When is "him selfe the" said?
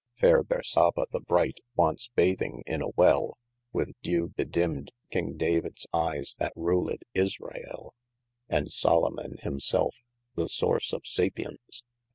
9.43-10.49